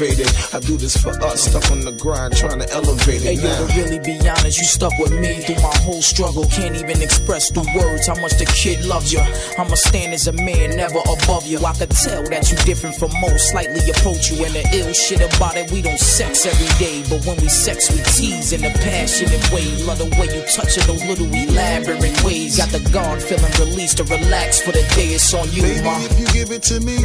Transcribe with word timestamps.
motivated. 0.00 0.28
I 0.54 0.60
do 0.60 0.76
this 0.76 0.96
for 0.96 1.10
us, 1.22 1.44
stuck 1.44 1.70
on 1.70 1.80
the 1.80 1.92
grind, 1.92 2.36
trying 2.36 2.60
to 2.60 2.68
elevate 2.72 3.22
Hey 3.22 3.34
it 3.34 3.42
yo, 3.42 3.48
now. 3.48 3.66
to 3.66 3.80
really 3.80 3.98
be 4.00 4.16
honest, 4.28 4.58
you 4.58 4.64
stuck 4.64 4.92
with 4.98 5.12
me 5.12 5.40
through 5.42 5.60
my 5.62 5.74
whole 5.84 6.02
struggle. 6.02 6.44
Can't 6.46 6.76
even 6.76 7.02
express 7.02 7.50
through 7.50 7.68
words 7.76 8.06
how 8.06 8.16
much 8.20 8.32
the 8.38 8.46
kid 8.46 8.84
loves 8.84 9.12
you. 9.12 9.20
I'ma 9.58 9.74
stand 9.74 10.12
as 10.14 10.26
a 10.26 10.32
man, 10.32 10.76
never 10.76 11.00
above 11.00 11.46
you. 11.46 11.58
I 11.64 11.72
could 11.74 11.90
tell 11.90 12.22
that 12.30 12.50
you 12.50 12.56
different 12.64 12.96
from 12.96 13.10
most, 13.20 13.50
slightly 13.50 13.80
approach 13.90 14.30
you. 14.30 14.44
And 14.44 14.54
the 14.54 14.64
ill 14.72 14.92
shit 14.92 15.20
about 15.20 15.56
it, 15.56 15.70
we 15.70 15.82
don't 15.82 16.00
sex 16.00 16.46
every 16.46 16.70
day. 16.78 17.04
But 17.08 17.24
when 17.26 17.36
we 17.40 17.48
sex, 17.48 17.90
we 17.90 18.00
tease 18.16 18.52
in 18.52 18.64
a 18.64 18.70
passionate 18.80 19.44
way. 19.52 19.66
Love 19.84 19.98
the 19.98 20.08
way 20.18 20.28
you 20.32 20.42
touch 20.48 20.76
it, 20.78 20.84
those 20.88 21.04
little 21.04 21.28
elaborate 21.28 22.16
ways. 22.24 22.56
Got 22.56 22.70
the 22.70 22.80
guard 22.90 23.22
feeling 23.22 23.52
released 23.60 23.98
to 23.98 24.04
relax 24.04 24.60
for 24.60 24.72
the 24.72 24.82
day. 24.96 25.12
It's 25.12 25.32
on 25.34 25.50
you, 25.52 25.62
Baby, 25.62 25.84
ma. 25.84 25.98
if 26.00 26.18
you 26.18 26.26
give 26.32 26.50
it 26.50 26.62
to 26.72 26.80
me, 26.80 26.96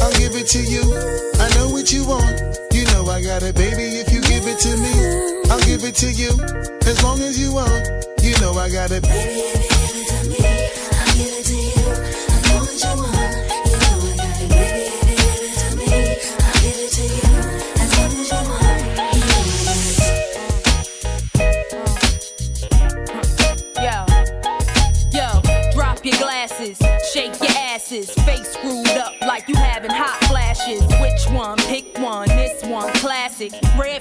I'll 0.00 0.12
give 0.16 0.34
it 0.34 0.46
to 0.56 0.62
you. 0.62 0.82
Know 1.58 1.70
what 1.70 1.90
you 1.90 2.06
want. 2.06 2.38
You 2.72 2.84
know 2.92 3.04
I 3.10 3.20
got 3.20 3.42
it, 3.42 3.56
baby. 3.56 3.98
If 3.98 4.12
you 4.12 4.20
give 4.20 4.46
it 4.46 4.60
to 4.60 4.76
me, 4.78 4.94
I'll 5.50 5.58
give 5.66 5.82
it 5.82 5.96
to 5.96 6.12
you. 6.12 6.30
As 6.86 7.02
long 7.02 7.18
as 7.18 7.36
you 7.36 7.52
want, 7.52 7.84
you 8.22 8.38
know 8.38 8.52
I 8.52 8.70
got 8.70 8.92
it. 8.92 9.02
Baby, 9.02 9.77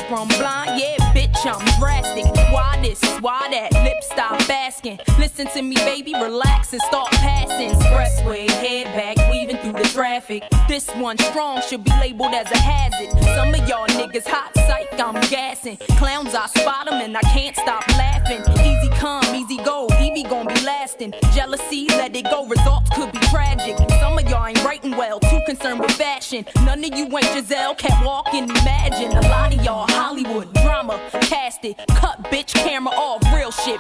from 0.08 0.28
blind, 0.30 0.80
yeah, 0.80 0.96
bitch, 1.14 1.36
I'm 1.46 1.64
drastic. 1.80 2.26
Why 2.52 2.80
this? 2.82 3.02
Why 3.20 3.48
that? 3.52 3.74
Lip 3.84 4.02
stop 4.02 4.50
asking. 4.50 5.00
Listen 5.20 5.48
to 5.48 5.62
me, 5.62 5.76
baby, 5.76 6.14
relax 6.14 6.72
and 6.74 6.82
start 6.84 7.12
passing. 7.12 7.72
Expressway, 7.72 8.50
head 8.50 8.86
back, 8.96 9.30
weaving 9.30 9.58
through 9.58 9.74
the 9.74 9.90
traffic. 9.90 10.44
This 10.68 10.90
one 10.96 11.18
strong 11.18 11.62
should 11.62 11.84
be 11.84 11.92
labeled 11.92 12.34
as 12.34 12.50
a 12.52 12.58
hazard. 12.58 13.12
Some 13.36 13.54
of 13.54 13.68
y'all 13.68 13.88
niggas 13.88 14.28
hot 14.28 14.52
psych, 14.56 15.00
I'm 15.00 15.20
gassing. 15.30 15.78
Clowns, 15.98 16.34
I 16.34 16.48
spot 16.48 16.86
them 16.86 17.02
and 17.02 17.16
I 17.18 17.22
can't 17.22 17.56
stop 17.56 17.88
laughing. 17.90 18.42
Easy 18.66 18.90
come, 18.96 19.36
easy 19.36 19.58
go, 19.64 19.88
Evie 20.02 20.24
gon' 20.24 20.48
be 20.48 20.60
lasting. 20.62 21.14
Jealousy, 21.34 21.88
let 21.90 22.16
it 22.16 22.26
go, 22.26 22.46
results 22.46 22.90
could 22.96 23.12
be 23.12 23.20
tragic. 23.20 23.76
With 25.80 25.92
fashion. 25.92 26.46
None 26.66 26.84
of 26.84 26.98
you 26.98 27.06
ain't 27.06 27.26
Giselle, 27.34 27.76
can't 27.76 28.06
walk 28.06 28.34
and 28.34 28.50
imagine. 28.50 29.12
A 29.12 29.22
lot 29.22 29.54
of 29.54 29.64
y'all 29.64 29.88
Hollywood 29.88 30.54
drama, 30.54 31.00
cast 31.22 31.66
it. 31.66 31.78
Cut 31.90 32.24
bitch 32.26 32.54
camera 32.54 32.94
off, 32.96 33.22
real 33.34 33.52
shit 33.52 33.80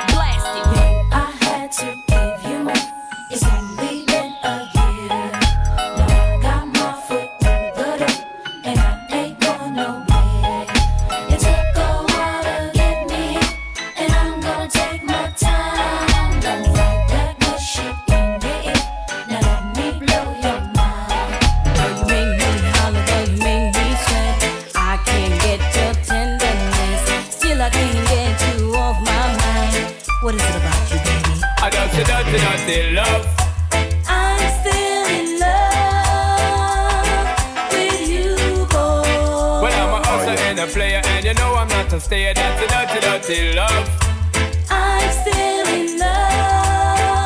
know 41.98 42.04
I'm 42.04 42.04
a 42.04 42.34
the 42.60 42.68
dirty, 42.68 43.00
dirty 43.02 43.54
love. 43.56 43.90
I'm 44.70 45.12
still 45.12 45.68
in 45.68 45.98
love 45.98 47.18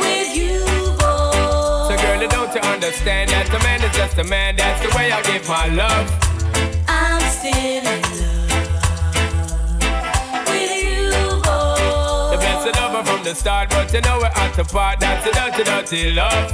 with 0.00 0.34
you, 0.36 0.58
boy. 0.98 1.86
So, 1.86 1.94
girl, 2.02 2.28
don't 2.28 2.52
you 2.54 2.60
understand 2.62 3.30
that 3.30 3.48
a 3.48 3.58
man 3.62 3.82
is 3.84 3.96
just 3.96 4.18
a 4.18 4.24
man? 4.24 4.56
That's 4.56 4.82
the 4.82 4.88
way 4.96 5.12
I 5.12 5.22
give 5.22 5.48
my 5.48 5.66
love. 5.68 6.10
I'm 6.88 7.22
still 7.30 7.52
in 7.54 8.02
love 8.18 8.50
with 10.48 10.74
you, 10.82 11.12
boy. 11.46 12.34
The 12.34 12.38
best 12.42 12.66
of 12.66 12.74
lover 12.74 13.04
from 13.04 13.22
the 13.22 13.34
start, 13.36 13.70
but 13.70 13.92
you 13.92 14.00
know 14.00 14.18
we're 14.18 14.34
at 14.34 14.52
the 14.54 14.64
part. 14.64 14.98
That's 14.98 15.24
the 15.24 15.30
dirty, 15.30 15.62
dirty 15.62 16.10
love. 16.10 16.52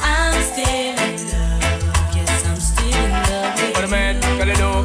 I'm 0.00 0.42
still 0.42 0.66
in 0.66 1.16
love. 1.30 2.16
Yes, 2.16 2.44
I'm 2.46 2.58
still 2.58 2.88
in 2.88 3.12
love 3.12 3.54
with 3.62 3.74
What 3.76 3.84
a 3.84 3.88
man 3.88 4.20
gotta 4.38 4.54
do, 4.54 4.81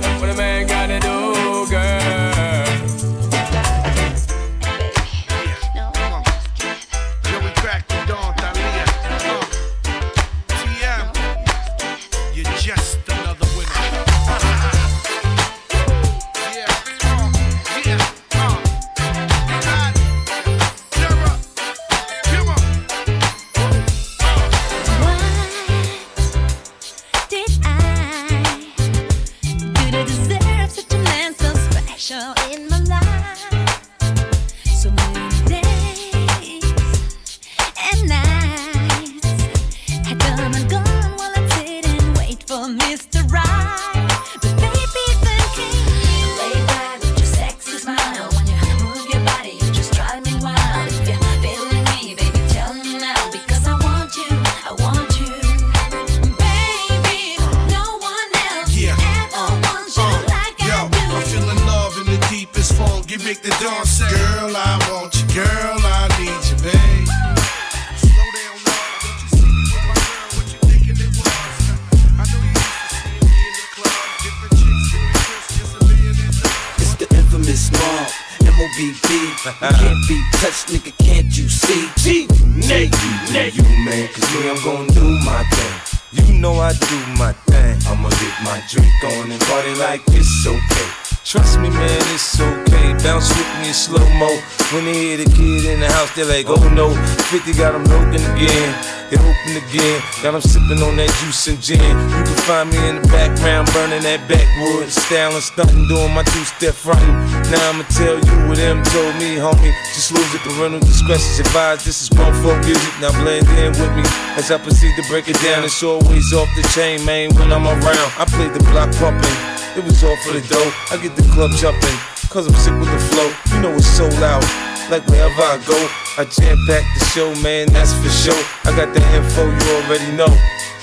Got 100.27 100.43
them 100.43 100.51
sipping 100.51 100.83
on 100.83 100.99
that 100.99 101.07
juice 101.23 101.47
and 101.47 101.55
gin. 101.63 101.79
You 101.79 102.23
can 102.27 102.39
find 102.43 102.67
me 102.67 102.75
in 102.83 102.99
the 102.99 103.07
background, 103.07 103.71
burning 103.71 104.03
that 104.03 104.27
backwood. 104.27 104.91
Styling, 104.91 105.39
stunting, 105.39 105.87
doing 105.87 106.11
my 106.11 106.19
two 106.27 106.43
step 106.43 106.75
frontin'. 106.75 107.15
Now 107.47 107.71
I'ma 107.71 107.87
tell 107.95 108.19
you 108.19 108.35
what 108.43 108.59
them 108.59 108.83
told 108.91 109.15
me, 109.23 109.39
homie. 109.39 109.71
Just 109.95 110.11
lose 110.11 110.27
it, 110.35 110.43
parental 110.43 110.83
discretion's 110.83 111.39
advised. 111.39 111.87
This 111.87 112.03
is 112.03 112.11
grown 112.11 112.35
folk 112.43 112.59
music. 112.67 112.91
Now 112.99 113.15
blend 113.23 113.47
in 113.55 113.71
with 113.79 113.93
me 113.95 114.03
as 114.35 114.51
I 114.51 114.59
proceed 114.59 114.99
to 114.99 115.03
break 115.07 115.31
it 115.31 115.39
down. 115.39 115.63
It's 115.63 115.79
always 115.79 116.35
off 116.35 116.51
the 116.59 116.67
chain, 116.75 116.99
man, 117.07 117.31
when 117.39 117.55
I'm 117.55 117.63
around. 117.63 118.11
I 118.19 118.27
play 118.27 118.51
the 118.51 118.59
block 118.67 118.91
pumping. 118.99 119.37
It 119.79 119.87
was 119.87 120.03
all 120.03 120.19
for 120.27 120.35
the 120.35 120.43
dough. 120.43 120.71
I 120.91 120.99
get 120.99 121.15
the 121.15 121.23
club 121.31 121.55
jumping, 121.55 121.95
cause 122.27 122.51
I'm 122.51 122.57
sick 122.59 122.75
with 122.75 122.91
the 122.91 122.99
flow. 123.15 123.31
You 123.55 123.63
know 123.63 123.71
it's 123.79 123.87
so 123.87 124.11
loud. 124.19 124.43
Like 124.89 125.05
wherever 125.11 125.43
I 125.43 125.59
go, 125.67 125.75
I 126.15 126.23
jam 126.23 126.55
pack 126.63 126.87
the 126.95 127.03
show, 127.11 127.35
man, 127.43 127.67
that's 127.75 127.91
for 127.91 128.07
sure. 128.07 128.39
I 128.63 128.71
got 128.71 128.95
the 128.95 129.03
info, 129.19 129.43
you 129.43 129.67
already 129.83 130.15
know. 130.15 130.31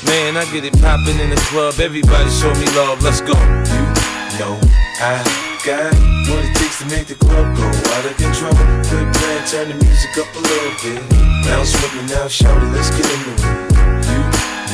Man, 0.04 0.36
I 0.36 0.44
get 0.52 0.60
it 0.60 0.76
poppin' 0.76 1.16
in 1.16 1.30
the 1.30 1.40
club, 1.48 1.80
everybody 1.80 2.28
show 2.28 2.52
me 2.60 2.68
love, 2.76 3.00
let's 3.00 3.24
go. 3.24 3.32
You 3.32 4.36
know 4.36 4.60
I 5.00 5.24
got 5.64 5.88
what 6.28 6.44
it 6.44 6.52
takes 6.52 6.84
to 6.84 6.86
make 6.92 7.08
the 7.08 7.16
club 7.16 7.56
go 7.56 7.64
out 7.64 8.04
of 8.04 8.12
control. 8.20 8.52
Quit 8.92 9.08
playing, 9.08 9.44
turn 9.48 9.66
the 9.72 9.76
music 9.80 10.12
up 10.20 10.28
a 10.36 10.40
little 10.52 10.74
bit. 10.84 11.00
Bounce 11.48 11.72
with 11.72 11.96
me 11.96 12.04
now, 12.12 12.28
shout 12.28 12.60
it, 12.60 12.68
let's 12.76 12.92
get 12.92 13.08
into 13.08 13.32
it. 13.32 14.04
You 14.04 14.20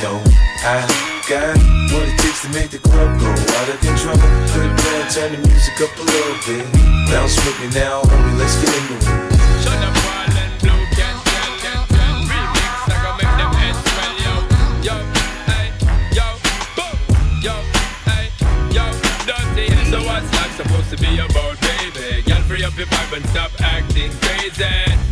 know 0.02 0.18
I 0.66 0.82
got 1.30 1.54
what 1.94 2.02
it 2.02 2.18
takes 2.18 2.42
to 2.42 2.50
make 2.50 2.74
the 2.74 2.82
club 2.82 3.14
go 3.22 3.30
out 3.30 3.68
of 3.70 3.78
control. 3.78 4.18
Quit 4.50 4.74
playing, 4.74 5.06
turn 5.14 5.30
the 5.38 5.40
music 5.46 5.78
up 5.86 5.94
a 5.94 6.02
little 6.02 6.34
bit. 6.42 6.89
Bounce 7.10 7.34
with 7.44 7.58
me 7.60 7.66
now, 7.74 8.02
homie, 8.02 8.38
let's 8.38 8.54
get 8.62 8.72
into 8.72 8.94
it. 8.94 9.02
Shut 9.64 9.76
up, 9.82 9.94
can 11.58 11.82
remix. 12.30 12.86
I 12.86 12.96
gon' 13.02 13.16
make 13.18 13.34
yo, 14.22 14.34
yo, 14.86 14.94
hey, 15.50 15.66
yo, 16.14 16.26
boom, 16.76 16.94
yo, 17.42 17.54
hey, 18.06 18.30
yo, 18.70 18.84
dirty. 19.26 19.66
So 19.90 19.98
what's 20.06 20.30
life 20.34 20.54
supposed 20.56 20.90
to 20.90 20.96
be 20.98 21.18
about, 21.18 21.59
free 22.60 22.66
up 22.66 22.76
your 22.76 22.86
vibe 22.86 23.16
and 23.16 23.26
stop 23.30 23.50
acting 23.60 24.10
crazy. 24.20 24.64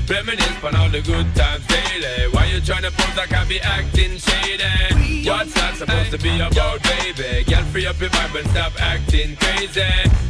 Reminisce 0.09 0.65
on 0.65 0.77
all 0.77 0.91
the 0.91 1.01
good 1.01 1.27
times 1.35 1.67
daily. 1.67 2.29
Why 2.33 2.47
you 2.47 2.61
tryna 2.61 2.91
pose 2.93 3.17
like 3.17 3.33
I 3.33 3.45
be 3.45 3.61
acting 3.61 4.19
shady? 4.19 5.29
What's 5.29 5.57
life 5.57 5.77
supposed 5.77 6.11
to 6.11 6.19
be 6.19 6.41
about, 6.41 6.83
baby? 6.83 7.45
Girl, 7.45 7.65
free 7.65 7.87
up 7.87 8.01
your 8.01 8.11
vibe 8.11 8.41
and 8.41 8.51
stop 8.51 8.73
acting 8.81 9.37
crazy. 9.37 9.81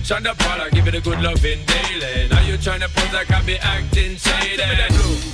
Shonda 0.02 0.38
Paula, 0.38 0.70
give 0.70 0.86
it 0.86 0.94
a 0.94 1.00
good 1.00 1.20
loving 1.20 1.60
daily. 1.66 2.28
Now 2.28 2.40
you 2.42 2.56
tryna 2.58 2.88
pose 2.94 3.12
like 3.12 3.30
I 3.30 3.42
be 3.42 3.56
acting 3.58 4.16
shady. 4.16 4.62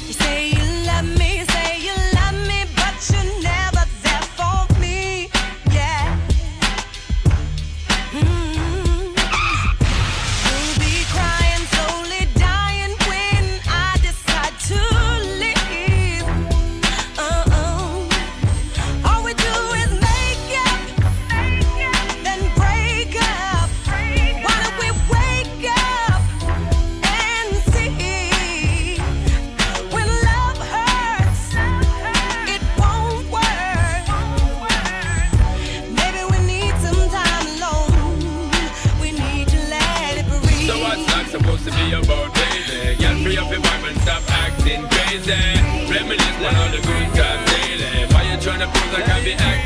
You 0.07 0.13
say 0.13 0.51
you 0.51 0.87
love 0.87 1.19
me, 1.19 1.39
you 1.39 1.45
say 1.47 1.81
you 1.81 1.95
love 2.15 2.37
me, 2.49 2.65
but 2.77 2.97
you're 3.13 3.43
never 3.43 3.74
crazy. 45.25 45.93
Reminisce 45.93 46.45
on 46.45 46.57
all 46.57 46.71
the 46.71 46.81
good 46.87 47.15
times 47.15 47.51
daily. 47.51 48.07
Why 48.13 48.23
you 48.31 48.37
tryna 48.39 48.69
like 48.93 49.09
I 49.09 49.25
be 49.25 49.33
acting 49.33 49.64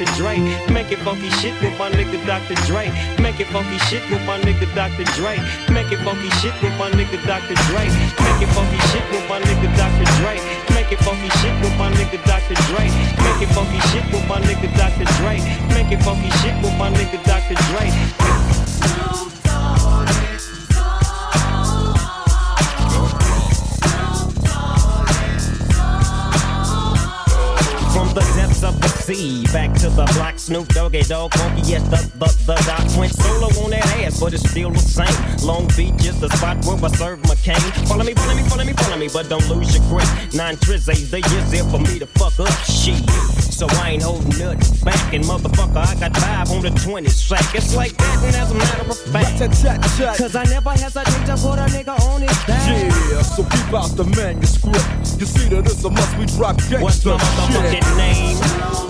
Dr. 0.00 0.16
Dre. 0.16 0.40
Make 0.72 0.92
it 0.92 0.98
funky 1.00 1.28
shit 1.28 1.52
with 1.60 1.76
my 1.78 1.90
nigga 1.90 2.16
Dr. 2.24 2.54
Dre. 2.64 2.88
Make 3.20 3.38
it 3.38 3.48
funky 3.48 3.76
shit 3.84 4.00
with 4.10 4.24
my 4.24 4.40
nigga 4.40 4.64
Dr. 4.74 5.04
Dre. 5.12 5.36
Make 5.68 5.92
it 5.92 5.98
funky 5.98 6.30
shit 6.40 6.54
with 6.62 6.72
my 6.78 6.88
nigga 6.88 7.20
Dr. 7.26 7.52
Dre. 7.68 7.84
Make 8.24 8.40
it 8.40 8.48
funky 8.56 8.78
shit 8.88 9.04
with 9.12 9.28
my 9.28 9.40
nigga 9.40 9.68
Dr. 9.76 10.04
Dre. 10.16 10.40
Make 10.72 10.90
it 10.90 11.00
funky 11.04 11.28
shit 11.44 11.52
with 11.60 11.76
my 11.76 11.92
nigga 11.92 12.16
Dr. 12.24 12.54
Dre. 12.72 12.88
Make 13.20 13.42
it 13.44 13.52
funky 13.52 13.80
shit 13.92 14.04
with 14.10 14.26
my 14.26 14.40
nigga 14.40 14.72
Dr. 14.74 15.04
Dre. 15.20 15.36
Make 15.68 15.92
it 15.92 16.02
funky 16.02 16.30
shit 16.40 16.56
with 16.64 16.76
my 16.78 16.88
nigga 16.88 17.22
Dr. 17.22 17.54
Dre. 17.68 18.19
Depths 29.10 29.22
of 29.22 29.26
the 29.26 29.44
sea, 29.44 29.52
back 29.52 29.72
to 29.74 29.88
the 29.90 30.04
block, 30.14 30.38
Snoop 30.38 30.68
Doggy 30.68 31.02
Dogg, 31.02 31.34
funky 31.34 31.62
yes, 31.62 31.82
the, 31.88 31.98
the, 32.18 32.26
the 32.46 32.54
doc 32.66 32.98
went 32.98 33.12
solo 33.12 33.48
on 33.64 33.70
that 33.70 33.86
ass, 33.98 34.20
but 34.20 34.32
it's 34.32 34.48
still 34.48 34.70
the 34.70 34.78
same. 34.78 35.46
Long 35.46 35.66
Beach 35.76 36.06
is 36.06 36.20
the 36.20 36.28
spot 36.30 36.64
where 36.64 36.78
I 36.78 36.88
serve 36.94 37.22
my 37.26 37.34
cane. 37.36 37.56
Follow 37.86 38.04
me, 38.04 38.14
follow 38.14 38.34
me, 38.34 38.42
follow 38.44 38.64
me, 38.64 38.72
follow 38.72 38.96
me, 38.96 39.08
but 39.12 39.28
don't 39.28 39.46
lose 39.48 39.74
your 39.74 39.84
grip. 39.88 40.06
Nine 40.34 40.56
trizzies, 40.56 41.10
they 41.10 41.20
just 41.22 41.50
there 41.50 41.64
for 41.64 41.78
me 41.78 41.98
to 41.98 42.06
fuck 42.06 42.38
up 42.38 42.52
shit. 42.64 43.02
So 43.50 43.66
I 43.82 43.90
ain't 43.90 44.02
holding 44.02 44.30
nothing 44.38 44.84
back, 44.84 45.12
and 45.12 45.24
motherfucker, 45.24 45.76
I 45.76 45.94
got 45.98 46.16
five 46.16 46.50
on 46.50 46.62
the 46.62 46.70
20 46.70 47.08
sack. 47.10 47.54
It's 47.54 47.74
like 47.74 47.96
that, 47.96 48.24
and 48.24 48.36
as 48.36 48.50
a 48.50 48.54
matter 48.54 48.90
of 48.90 48.98
fact, 49.10 49.38
cause 50.18 50.36
I 50.36 50.44
never 50.44 50.70
hesitate 50.70 51.26
to 51.26 51.36
put 51.36 51.58
a 51.58 51.66
nigga 51.74 51.98
on 52.08 52.22
his 52.22 52.38
back. 52.46 52.66
Yeah, 52.68 53.22
so 53.22 53.42
keep 53.44 53.74
out 53.74 53.90
the 53.96 54.04
manuscript. 54.16 54.86
You 55.18 55.26
see 55.26 55.48
that 55.50 55.66
it's 55.66 55.84
a 55.84 55.90
must 55.90 56.16
we 56.16 56.26
drop 56.26 56.56
gangsta 56.56 56.82
What's 56.82 57.04
my 57.04 57.70
shit. 57.70 57.84
name? 57.96 58.89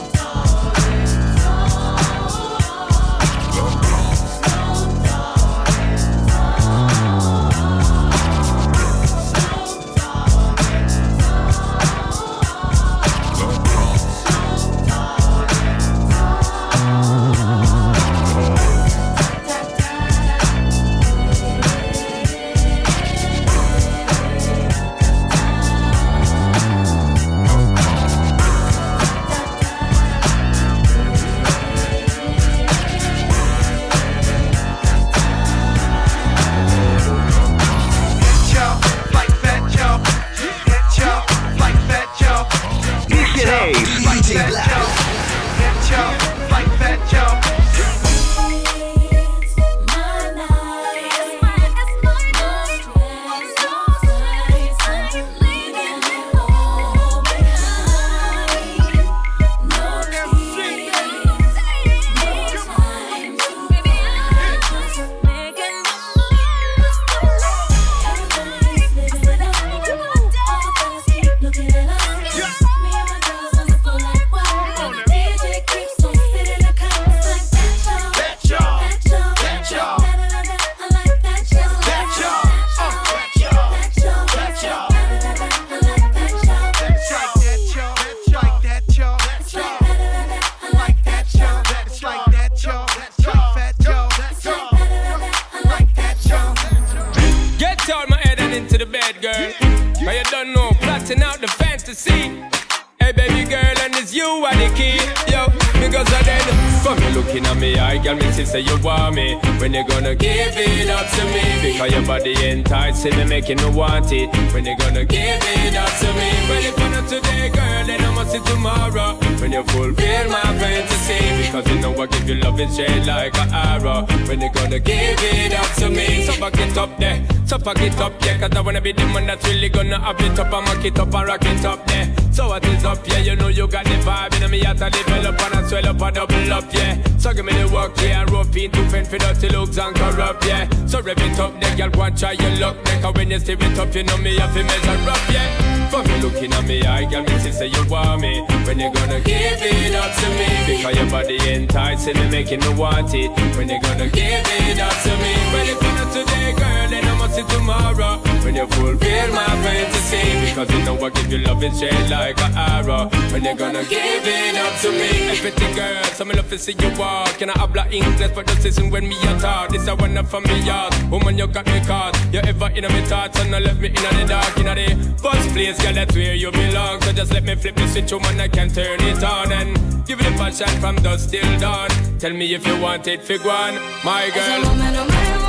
So 127.50 127.58
back 127.58 127.82
it 127.82 127.98
up, 127.98 128.12
yeah. 128.24 128.38
Cause 128.38 128.56
I 128.56 128.60
wanna 128.60 128.80
be 128.80 128.92
the 128.92 129.04
man 129.06 129.26
that's 129.26 129.44
really 129.44 129.68
gonna 129.68 129.98
have 129.98 130.20
it 130.20 130.38
up 130.38 130.52
and 130.52 130.64
mock 130.66 130.84
it 130.84 130.96
up 130.96 131.12
and 131.12 131.26
rock 131.26 131.44
it 131.44 131.64
up 131.64 131.80
yeah. 131.88 132.30
So 132.30 132.46
what 132.46 132.64
is 132.64 132.84
up, 132.84 133.04
yeah? 133.08 133.18
You 133.18 133.34
know 133.34 133.48
you 133.48 133.66
got 133.66 133.84
the 133.86 133.96
vibe, 134.06 134.40
and 134.40 134.52
me 134.52 134.60
have 134.60 134.78
to 134.78 134.88
develop 134.88 135.40
and 135.40 135.54
I 135.54 135.66
swell 135.66 135.86
up 135.88 136.00
and 136.00 136.14
double 136.14 136.52
up, 136.52 136.72
yeah. 136.72 137.02
So 137.18 137.34
give 137.34 137.44
me 137.44 137.52
the 137.52 137.68
work, 137.74 137.96
yeah. 137.96 138.24
Rope 138.30 138.56
in 138.56 138.70
to 138.70 138.88
fend 138.88 139.08
for 139.08 139.18
dirty 139.18 139.48
looks 139.48 139.78
and 139.78 139.96
corrupt, 139.96 140.46
yeah. 140.46 140.68
So 140.86 141.00
rev 141.00 141.18
it 141.18 141.40
up, 141.40 141.60
there, 141.60 141.76
girl, 141.76 141.90
want 141.98 142.18
try 142.18 142.32
your 142.32 142.56
luck, 142.60 142.76
there. 142.84 143.10
When 143.10 143.30
you 143.32 143.40
steer 143.40 143.56
it 143.58 143.78
up, 143.80 143.92
you 143.96 144.04
know 144.04 144.16
me 144.18 144.36
have 144.36 144.54
to 144.54 144.62
measure 144.62 145.10
up, 145.10 145.28
yeah. 145.28 145.79
For 145.90 146.04
me 146.04 146.22
looking 146.22 146.52
at 146.52 146.64
me, 146.66 146.82
I 146.84 147.04
girl, 147.10 147.24
me 147.24 147.36
see 147.40 147.50
say 147.50 147.66
you 147.66 147.84
want 147.88 148.22
me. 148.22 148.40
When 148.64 148.78
you 148.78 148.92
gonna 148.92 149.18
give 149.20 149.58
it 149.60 149.94
up 149.96 150.14
to 150.14 150.28
me? 150.38 150.76
Because 150.76 150.96
your 150.96 151.10
body 151.10 151.38
enticing 151.52 152.14
me, 152.14 152.30
making 152.30 152.60
me 152.60 152.74
want 152.74 153.12
it. 153.12 153.30
When 153.56 153.68
you 153.68 153.80
gonna 153.82 154.06
give 154.08 154.46
it 154.46 154.78
up 154.78 154.94
to 155.02 155.10
me? 155.18 155.32
Well, 155.50 155.66
if 155.66 155.82
you're 155.82 155.94
not 155.98 156.12
today, 156.12 156.52
girl, 156.52 156.88
then 156.90 157.04
I 157.04 157.18
must 157.18 157.34
see 157.34 157.42
tomorrow. 157.42 158.22
When 158.44 158.54
you 158.54 158.66
fulfill 158.68 159.34
my 159.34 159.46
fantasy, 159.62 160.48
because 160.48 160.70
you 160.70 160.84
know 160.84 160.94
I 161.04 161.10
give 161.10 161.32
you 161.32 161.38
love 161.38 161.62
and 161.62 161.76
shade 161.76 162.08
like 162.08 162.40
an 162.40 162.54
arrow. 162.56 163.08
When 163.32 163.42
you 163.42 163.56
gonna 163.56 163.82
give 163.82 164.22
it 164.24 164.56
up 164.56 164.80
to 164.82 164.90
me? 164.92 165.28
Everything, 165.28 165.74
girl, 165.74 166.04
so 166.04 166.24
me 166.24 166.34
love 166.36 166.48
to 166.50 166.58
see 166.58 166.76
you 166.78 166.90
walk. 166.98 167.42
And 167.42 167.50
I 167.50 167.58
habla 167.58 167.88
English 167.90 168.30
for 168.30 168.44
the 168.44 168.54
season 168.62 168.90
when 168.90 169.08
me 169.08 169.16
a 169.26 169.38
talk. 169.40 169.70
This 169.70 169.88
a 169.88 169.96
one 169.96 170.16
up 170.16 170.26
for 170.26 170.40
me 170.40 170.60
yard. 170.62 170.94
Woman, 171.10 171.36
you 171.36 171.48
got 171.48 171.66
me 171.66 171.80
caught. 171.84 172.16
You 172.32 172.40
ever 172.40 172.70
in 172.70 172.84
me 172.84 173.02
thoughts 173.06 173.40
and 173.40 173.54
I 173.54 173.58
left 173.58 173.80
me 173.80 173.88
in 173.88 173.94
the 173.94 174.24
dark 174.28 174.56
in 174.56 174.66
the 174.66 175.18
first 175.18 175.48
place, 175.50 175.79
girl. 175.82 175.94
That's 175.94 176.14
where 176.14 176.34
you 176.34 176.50
belong. 176.50 177.00
So 177.02 177.12
just 177.12 177.32
let 177.32 177.44
me 177.44 177.54
flip 177.54 177.76
the 177.76 177.86
switch, 177.88 178.12
woman. 178.12 178.40
I 178.40 178.48
can 178.48 178.68
turn 178.68 179.00
it 179.00 179.22
on 179.22 179.52
and 179.52 180.06
give 180.06 180.20
you 180.20 180.30
the 180.30 180.36
passion 180.36 180.68
from 180.80 180.96
dusk 180.96 181.30
till 181.30 181.58
dawn. 181.58 181.90
Tell 182.18 182.32
me 182.32 182.54
if 182.54 182.66
you 182.66 182.80
want 182.80 183.06
it, 183.06 183.22
fig 183.22 183.44
one, 183.44 183.74
my 184.04 184.30
girl. 184.34 185.39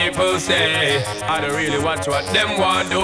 People 0.00 0.38
say. 0.38 1.02
I 1.22 1.40
don't 1.40 1.54
really 1.54 1.82
watch 1.82 2.06
what 2.06 2.24
them 2.32 2.58
want 2.58 2.90
do. 2.90 3.00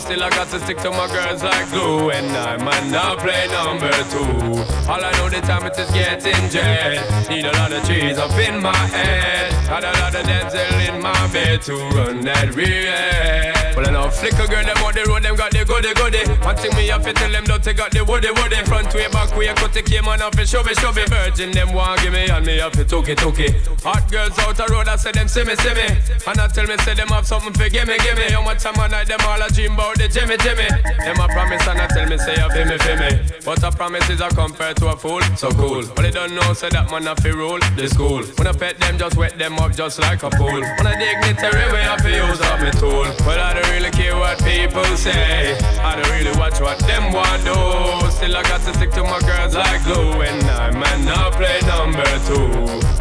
Still, 0.00 0.22
I 0.22 0.30
got 0.30 0.48
to 0.48 0.60
stick 0.60 0.78
to 0.78 0.90
my 0.90 1.08
girls 1.08 1.42
like 1.42 1.68
glue. 1.70 2.10
And 2.10 2.30
I 2.36 2.56
might 2.56 2.88
not 2.90 3.18
play 3.18 3.46
number 3.48 3.90
two. 4.12 4.62
All 4.90 5.04
I 5.04 5.10
know 5.18 5.28
the 5.28 5.40
time 5.40 5.66
it 5.66 5.72
is 5.72 5.88
just 5.90 5.94
getting 5.94 6.50
jet. 6.50 7.28
Need 7.28 7.44
a 7.44 7.52
lot 7.52 7.72
of 7.72 7.84
trees 7.84 8.18
up 8.18 8.32
in 8.38 8.62
my 8.62 8.76
head. 8.76 9.52
Got 9.66 9.84
a 9.84 9.92
lot 10.00 10.14
of 10.14 10.24
dental 10.26 10.94
in 10.94 11.02
my 11.02 11.32
bed 11.32 11.62
to 11.62 11.74
run 11.94 12.20
that 12.22 12.54
real. 12.54 13.57
Well, 13.78 13.86
I 13.86 13.92
know 13.92 14.10
flicker 14.10 14.50
girl, 14.50 14.66
them 14.66 14.82
on 14.82 14.90
the 14.90 15.06
road, 15.06 15.22
them 15.22 15.36
got 15.38 15.54
the 15.54 15.62
goody 15.62 15.94
goody. 15.94 16.26
One 16.42 16.58
thing 16.58 16.74
me 16.74 16.90
have 16.90 17.06
to 17.06 17.14
tell 17.14 17.30
them, 17.30 17.44
don't 17.44 17.62
they 17.62 17.70
got 17.72 17.94
the 17.94 18.02
woody 18.02 18.26
woody. 18.34 18.58
Front 18.66 18.90
way, 18.90 19.06
back 19.06 19.30
way, 19.38 19.46
cut 19.54 19.70
the 19.70 19.86
came 19.86 20.10
on 20.10 20.20
off 20.20 20.34
it, 20.34 20.48
shove 20.48 20.66
it, 20.66 20.74
shove 20.82 20.98
it. 20.98 21.06
Virgin, 21.08 21.52
them 21.52 21.70
want 21.70 22.02
give 22.02 22.12
me, 22.12 22.26
and 22.26 22.44
me 22.44 22.58
have 22.58 22.72
to 22.72 22.82
took 22.82 23.06
it. 23.06 23.20
Hot 23.22 24.02
girls 24.10 24.36
out 24.40 24.56
the 24.58 24.66
road, 24.66 24.88
I 24.88 24.96
say 24.96 25.12
them 25.12 25.28
see 25.28 25.44
me, 25.46 25.54
see 25.54 25.74
me. 25.78 25.94
And 26.26 26.40
I 26.42 26.48
tell 26.50 26.66
me, 26.66 26.74
say 26.82 26.94
them 26.98 27.06
have 27.14 27.22
something 27.22 27.54
for 27.54 27.70
gimme, 27.70 27.94
gimme. 28.02 28.26
How 28.34 28.42
much 28.42 28.66
time 28.66 28.74
I 28.82 28.88
night, 28.88 29.06
them 29.06 29.22
all 29.22 29.38
a 29.38 29.46
dream 29.46 29.78
about 29.78 29.94
the 29.94 30.10
Jimmy, 30.10 30.34
Jimmy. 30.42 30.66
Them 30.98 31.22
a 31.22 31.30
promise, 31.30 31.62
and 31.62 31.78
I 31.78 31.86
tell 31.86 32.06
me, 32.10 32.18
say 32.18 32.34
you 32.34 32.50
feel 32.50 32.66
me, 32.66 32.78
feel 32.82 32.98
me. 32.98 33.10
But 33.46 33.62
a 33.62 33.70
promise 33.70 34.10
is 34.10 34.20
a 34.20 34.28
compared 34.34 34.76
to 34.82 34.88
a 34.90 34.96
fool, 34.96 35.22
so 35.38 35.54
cool. 35.54 35.86
But 35.94 36.02
they 36.02 36.10
don't 36.10 36.34
know, 36.34 36.50
say 36.50 36.68
that 36.74 36.90
man 36.90 37.06
a 37.06 37.14
fi 37.14 37.30
rule 37.30 37.62
the 37.78 37.86
school. 37.86 38.26
When 38.42 38.50
I 38.50 38.52
pet 38.58 38.74
them, 38.82 38.98
just 38.98 39.14
wet 39.16 39.38
them 39.38 39.54
up 39.62 39.70
just 39.70 40.00
like 40.00 40.24
a 40.24 40.30
pool. 40.34 40.66
When 40.66 40.82
I 40.82 40.98
dignitary 40.98 41.70
way, 41.70 41.86
I 41.86 41.94
fi 42.02 42.18
use 42.18 42.42
up 42.42 42.58
my 42.58 42.74
tool. 42.74 43.06
Well, 43.22 43.38
I 43.38 43.67
don't 43.68 43.76
really 43.76 43.90
care 43.90 44.16
what 44.16 44.38
people 44.44 44.84
say. 44.96 45.56
I 45.80 45.96
don't 45.96 46.10
really 46.10 46.36
watch 46.38 46.60
what 46.60 46.78
them 46.80 47.12
want 47.12 47.44
do. 47.44 48.10
Still, 48.10 48.36
I 48.36 48.42
got 48.42 48.60
to 48.62 48.74
stick 48.74 48.90
to 48.92 49.02
my 49.02 49.20
girls 49.20 49.54
like 49.54 49.82
glue. 49.84 50.22
And 50.22 50.42
I 50.46 50.70
might 50.70 51.04
not 51.04 51.32
play 51.34 51.60
number 51.66 52.04
two. 52.26 52.48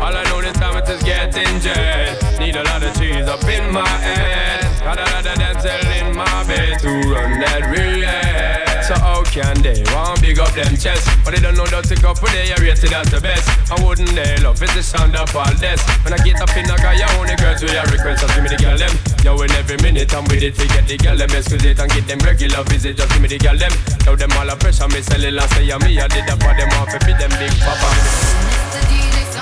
All 0.01 0.15
I 0.15 0.23
know 0.25 0.41
this 0.41 0.57
time 0.57 0.77
it 0.77 0.89
is 0.89 1.01
getting 1.03 1.59
jet. 1.59 2.39
Need 2.39 2.55
a 2.55 2.63
lot 2.63 2.83
of 2.83 2.93
cheese 2.97 3.27
up 3.27 3.43
in 3.45 3.71
my 3.71 3.87
head. 3.87 4.61
Got 4.83 4.99
a 4.99 5.03
lot 5.13 5.25
of 5.25 5.37
dental 5.37 5.91
in 5.99 6.15
my 6.15 6.43
bed 6.47 6.79
to 6.79 6.89
run 7.11 7.39
that 7.39 7.61
relay. 7.71 8.66
So 8.87 8.95
how 9.03 9.19
can 9.27 9.59
they 9.59 9.83
want 9.91 10.23
big 10.23 10.39
up 10.39 10.55
them 10.55 10.71
chest? 10.79 11.11
But 11.27 11.35
they 11.35 11.43
don't 11.43 11.59
know 11.59 11.67
that 11.67 11.91
to 11.91 11.95
go 11.99 12.15
for 12.15 12.31
they 12.31 12.55
are 12.55 12.61
rated 12.63 12.95
as 12.95 13.11
the 13.11 13.19
best. 13.19 13.43
I 13.67 13.75
wouldn't 13.83 14.15
they 14.15 14.39
love 14.39 14.63
it 14.63 14.71
the 14.71 14.79
sound 14.79 15.11
of 15.11 15.27
all 15.35 15.51
this. 15.59 15.83
When 16.07 16.15
I 16.15 16.19
get 16.23 16.39
up 16.39 16.55
in 16.55 16.63
the 16.63 16.79
guy, 16.79 16.95
you 16.95 17.07
only 17.19 17.35
girls 17.35 17.59
with 17.59 17.75
your 17.75 17.83
request, 17.83 18.23
just 18.23 18.31
give 18.31 18.47
me 18.47 18.49
the 18.55 18.55
girl 18.55 18.79
them. 18.79 18.95
Yo, 19.27 19.35
in 19.43 19.51
every 19.59 19.75
minute 19.83 20.15
I'm 20.15 20.23
with 20.31 20.39
it 20.39 20.55
to 20.55 20.65
get 20.71 20.87
the 20.87 20.95
girl 20.95 21.19
them 21.19 21.35
excuse 21.35 21.67
it 21.67 21.83
and 21.83 21.91
get 21.91 22.07
them 22.07 22.23
regular 22.23 22.63
visit. 22.71 22.95
Just 22.95 23.11
give 23.11 23.19
me 23.19 23.27
the 23.27 23.43
girl 23.43 23.59
them. 23.59 23.75
Tell 24.07 24.15
them 24.15 24.31
all 24.39 24.47
the 24.47 24.55
pressure, 24.55 24.87
me 24.87 25.03
sell 25.03 25.19
it 25.19 25.35
last 25.35 25.51
say 25.51 25.67
yeah, 25.67 25.83
me 25.83 25.99
I 25.99 26.07
did 26.07 26.23
that 26.23 26.39
for 26.39 26.55
them 26.55 26.71
off 26.79 26.95
if 26.95 27.03
them 27.03 27.31
big 27.35 27.51
papa. 27.59 27.91
Mr. 27.91 28.81
DJ, 28.87 29.36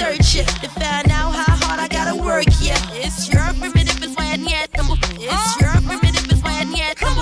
search 0.00 0.36
it 0.36 0.48
to 0.62 0.68
find 0.80 1.10
out 1.10 1.34
how 1.34 1.56
hard 1.66 1.78
I 1.78 1.88
gotta 1.88 2.16
work. 2.16 2.46
Yeah, 2.60 2.78
it's 3.04 3.28
your 3.28 3.42
primitive 3.60 4.02
is 4.02 4.16
need 4.16 4.70
them. 4.72 4.88
It's 5.20 5.60
your 5.60 5.76
primitive 5.84 6.32
is 6.32 6.42
why 6.42 6.60
I 6.60 6.64
need 6.64 6.96
them. 6.96 7.16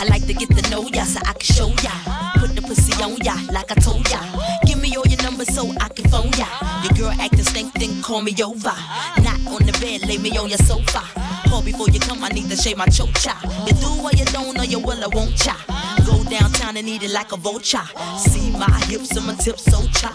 I 0.00 0.04
like 0.04 0.26
to 0.26 0.34
get 0.34 0.50
to 0.56 0.62
know 0.70 0.84
ya 0.88 1.04
so 1.04 1.20
I 1.24 1.32
can 1.32 1.48
show 1.56 1.68
ya. 1.86 1.94
Put 2.36 2.54
the 2.56 2.62
pussy 2.62 2.92
on 3.02 3.16
ya, 3.24 3.36
like 3.52 3.72
I 3.72 3.76
told 3.80 4.04
ya. 4.10 4.20
Give 4.66 4.80
me 4.80 4.94
all 4.96 5.06
your 5.06 5.22
numbers 5.22 5.48
so 5.54 5.62
I 5.80 5.88
can 5.88 6.10
phone 6.10 6.32
ya. 6.36 6.46
Your 6.84 6.92
girl 6.98 7.14
acting 7.20 7.44
stink, 7.44 7.72
then 7.74 8.02
call 8.02 8.20
me 8.20 8.32
over. 8.42 8.76
Not 9.24 9.40
on 9.48 9.64
the 9.64 9.76
bed, 9.80 10.06
lay 10.08 10.18
me 10.18 10.36
on 10.36 10.48
your 10.48 10.62
sofa. 10.68 11.02
Call 11.48 11.62
before 11.62 11.88
you 11.88 12.00
come, 12.00 12.22
I 12.22 12.28
need 12.28 12.50
to 12.50 12.56
shave 12.56 12.76
my 12.76 12.86
chocha. 12.86 13.34
You 13.66 13.72
do 13.80 13.90
what 14.02 14.18
you 14.18 14.26
don't, 14.26 14.58
or 14.58 14.64
you 14.64 14.78
will, 14.78 15.02
I 15.02 15.08
won't 15.08 15.36
cha. 15.36 15.56
Go 16.06 16.22
downtown 16.28 16.76
and 16.76 16.86
eat 16.88 17.02
it 17.02 17.12
like 17.12 17.32
a 17.32 17.36
vulture. 17.36 17.86
See 18.18 18.50
my 18.52 18.70
hips 18.88 19.16
and 19.16 19.26
my 19.26 19.34
tips 19.34 19.64
so 19.64 19.80
cha. 19.98 20.12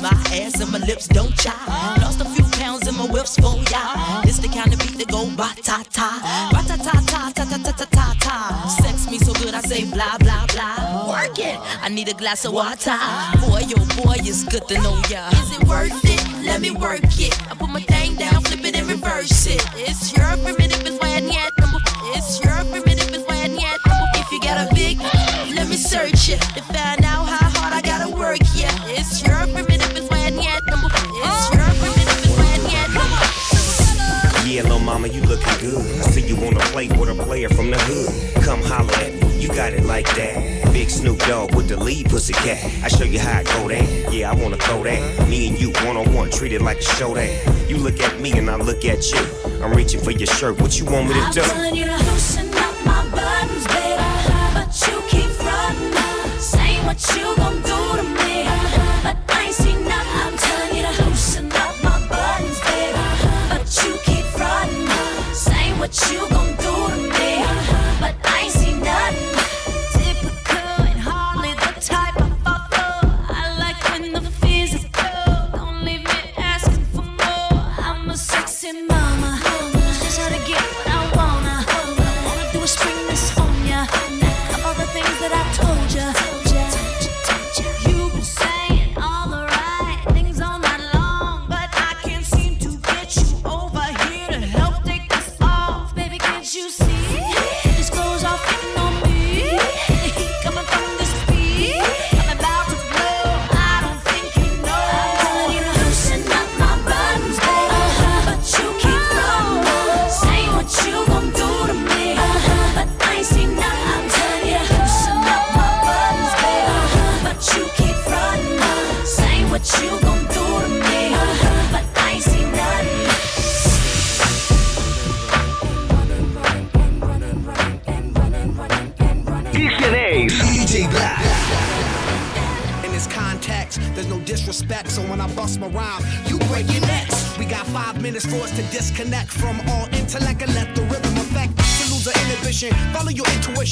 My 0.00 0.10
ass 0.32 0.60
and 0.60 0.70
my 0.70 0.78
lips 0.78 1.08
don't 1.08 1.34
cha. 1.36 1.54
Lost 2.00 2.20
a 2.20 2.24
few 2.24 2.44
pounds 2.58 2.86
in 2.88 2.94
my 2.96 3.06
whips 3.06 3.36
for 3.36 3.56
ya. 3.70 4.22
It's 4.24 4.38
the 4.38 4.48
kind 4.48 4.72
of 4.72 4.78
beat 4.80 4.98
that 4.98 5.08
go 5.08 5.26
ba 5.36 5.48
ta 5.62 5.82
ta, 5.90 6.08
ba 6.52 6.60
ta 6.68 6.76
ta 6.76 6.94
ta 7.06 7.32
ta 7.34 7.44
ta 7.44 7.58
ta 7.64 7.72
ta 7.72 7.86
ta 7.96 8.06
ta. 8.20 8.36
Sex 8.82 9.10
me 9.10 9.18
so 9.18 9.32
good 9.34 9.54
I 9.54 9.60
say 9.62 9.84
blah 9.90 10.18
blah 10.18 10.46
blah. 10.52 11.08
Work 11.08 11.38
it. 11.38 11.58
I 11.82 11.88
need 11.88 12.08
a 12.08 12.14
glass 12.14 12.44
of 12.44 12.52
water. 12.52 12.96
Boy, 13.42 13.62
oh 13.76 13.86
boy, 14.02 14.16
it's 14.20 14.44
good 14.44 14.66
to 14.68 14.74
know 14.84 14.96
ya. 15.10 15.28
Is 15.40 15.50
it 15.56 15.64
worth 15.66 16.04
it? 16.04 16.22
Let 16.44 16.60
me 16.60 16.70
work 16.70 17.02
it. 17.18 17.34
I 17.50 17.54
put 17.54 17.70
my 17.70 17.80
thing 17.80 18.16
down, 18.16 18.42
flip 18.42 18.64
it 18.64 18.76
and 18.76 18.88
reverse 18.88 19.46
it. 19.46 19.62
It's 19.76 20.12
your 20.16 20.30
primitive, 20.44 20.86
it's 20.86 20.98
why 21.00 21.16
I 21.16 21.20
need 21.20 21.50
number. 21.58 21.80
It's 22.14 22.40
your 22.44 22.58
primitive, 22.70 23.12
it's 23.14 23.26
why 23.26 23.42
I 23.44 23.48
need 23.48 23.78
number. 23.86 24.08
If 24.22 24.30
you 24.32 24.40
got 24.40 24.58
a 24.70 24.74
big, 24.74 24.98
let 25.56 25.68
me 25.68 25.76
search 25.76 26.28
it 26.28 26.40
to 26.54 26.62
find 26.62 27.04
out 27.04 27.26
how 27.28 27.35
looking 35.36 35.70
good. 35.70 36.00
I 36.00 36.10
see 36.10 36.26
you 36.26 36.36
on 36.46 36.54
the 36.54 36.60
plate 36.72 36.96
with 36.96 37.08
a 37.08 37.14
player 37.24 37.48
from 37.48 37.70
the 37.70 37.78
hood. 37.78 38.44
Come 38.44 38.62
holler 38.62 38.92
at 38.94 39.12
me, 39.14 39.38
you 39.40 39.48
got 39.48 39.72
it 39.72 39.84
like 39.84 40.06
that. 40.16 40.72
Big 40.72 40.90
Snoop 40.90 41.18
Dogg 41.20 41.54
with 41.54 41.68
the 41.68 41.76
lead 41.76 42.08
pussy 42.08 42.32
cat. 42.32 42.62
I 42.82 42.88
show 42.88 43.04
you 43.04 43.18
how 43.18 43.38
I 43.38 43.44
go 43.44 43.68
that. 43.68 44.12
Yeah, 44.12 44.30
I 44.30 44.34
wanna 44.34 44.56
throw 44.56 44.82
that. 44.84 45.28
Me 45.28 45.48
and 45.48 45.60
you 45.60 45.70
one 45.86 45.96
on 45.96 46.12
one, 46.14 46.30
treat 46.30 46.52
it 46.52 46.62
like 46.62 46.78
a 46.78 46.82
show 46.82 47.14
that. 47.14 47.30
You 47.68 47.76
look 47.78 48.00
at 48.00 48.20
me 48.20 48.32
and 48.38 48.50
I 48.50 48.56
look 48.56 48.84
at 48.84 49.10
you. 49.12 49.20
I'm 49.62 49.72
reaching 49.72 50.00
for 50.00 50.10
your 50.10 50.26
shirt. 50.26 50.60
What 50.60 50.78
you 50.78 50.84
want 50.86 51.08
me 51.08 51.14
to 51.14 51.20
I'm 51.20 51.32
do? 51.32 51.76
you 51.76 51.84
to 51.84 51.96
loosen 52.08 52.48
up 52.54 52.74
my 52.84 53.02
buttons, 53.10 53.66
baby. 53.68 54.02
But 54.54 54.72
you 54.88 55.02
keep 55.08 55.30
frontin', 55.30 55.92
saying 56.40 56.84
what 56.86 57.00
you 57.16 57.36
gon' 57.36 57.60
do 57.62 57.78
to 58.00 58.04
me. 58.24 58.44
But 59.02 59.16
I 59.28 59.44
ain't 59.46 59.54
seen 59.54 59.84
nothing. 59.84 60.20
I'm 60.24 60.36
telling 60.38 60.76
you 60.76 60.82
to 60.82 61.05
what 65.86 66.10
you 66.12 66.28
gon' 66.30 66.55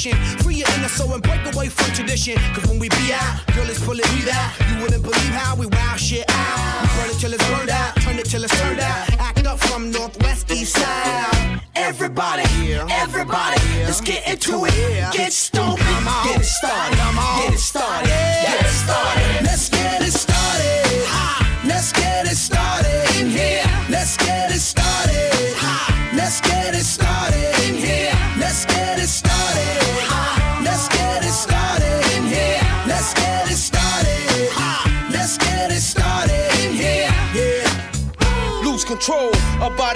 intuition, 0.05 0.37
free 0.39 0.55
your 0.55 0.67
inner 0.77 0.87
soul 0.87 1.13
and 1.13 1.23
break 1.23 1.41
away 1.53 1.69
from 1.69 1.93
tradition. 1.93 2.37
Cause 2.53 2.67
when 2.67 2.79
we 2.79 2.89
be 2.89 3.13
out, 3.13 3.45
girl, 3.53 3.69
it's 3.69 3.83
pulling 3.83 4.05
me 4.13 4.29
out. 4.31 4.51
You 4.69 4.81
wouldn't 4.81 5.03
believe 5.03 5.33
how 5.33 5.55
we 5.55 5.65
wow 5.67 5.95
shit 5.95 6.25
out. 6.29 6.81
We 6.81 6.87
burn 7.01 7.09
it 7.09 7.19
till 7.19 7.33
it's 7.33 7.49
burned 7.49 7.69
out, 7.69 7.95
turn 7.97 8.17
it 8.17 8.25
till 8.25 8.43
it's 8.43 8.61
turned 8.61 8.79
out. 8.79 9.19
Act 9.19 9.45
up 9.45 9.59
from 9.59 9.91
northwest 9.91 10.51
east 10.51 10.73
side. 10.73 11.61
Everybody, 11.75 12.43
everybody, 12.89 13.61
let's 13.83 14.01
get 14.01 14.27
into 14.27 14.65
it. 14.65 15.13
Get 15.13 15.33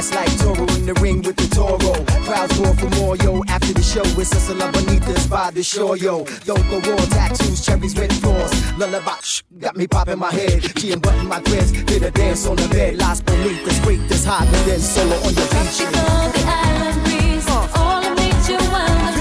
mask 0.00 0.14
like 0.14 0.38
Toro 0.38 0.66
in 0.76 0.86
the 0.86 0.94
ring 0.94 1.22
with 1.22 1.36
the 1.36 1.46
Toro. 1.54 1.92
Crowds 2.24 2.58
roar 2.58 2.74
for 2.74 2.90
more, 3.00 3.16
yo. 3.16 3.42
After 3.48 3.72
the 3.72 3.82
show, 3.82 4.02
it's 4.20 4.34
us 4.34 4.48
la 4.50 4.70
bonitas 4.72 5.28
by 5.28 5.50
the 5.50 5.62
shore, 5.62 5.96
yo. 5.96 6.24
Go 6.46 6.54
raw 6.54 6.96
tattoos, 7.16 7.64
cherries, 7.64 7.96
red 7.96 8.12
floors. 8.14 8.52
Lullaby, 8.78 9.16
shh, 9.22 9.42
got 9.58 9.76
me 9.76 9.86
popping 9.86 10.18
my 10.18 10.32
head. 10.32 10.78
She 10.78 10.92
unbuttoned 10.92 11.28
my 11.28 11.40
dress, 11.42 11.72
did 11.72 12.02
a 12.02 12.10
dance 12.10 12.46
on 12.46 12.56
the 12.56 12.68
bed. 12.68 12.96
Las 12.96 13.20
bonitas, 13.20 13.82
break 13.84 14.00
this 14.08 14.24
hot, 14.24 14.46
and 14.46 14.70
then 14.70 14.80
solo 14.80 15.16
on 15.16 15.34
the 15.34 15.46
beach. 15.52 15.80
All 15.84 16.28
the 16.36 16.44
island 16.46 17.04
breeze, 17.04 17.48
all 17.50 18.00
the 18.00 18.14
nature 18.14 18.64
wild 18.72 19.19